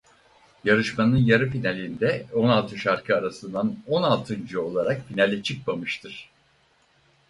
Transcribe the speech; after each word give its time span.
Yarışmanın 0.63 1.15
yarı 1.17 1.49
finalinde 1.49 2.25
on 2.33 2.47
altı 2.49 2.77
şarkı 2.77 3.15
arasından 3.17 3.75
on 3.87 4.03
altıncı 4.03 4.61
olarak 4.61 5.07
finale 5.07 5.43
çıkmamıştır. 5.43 6.29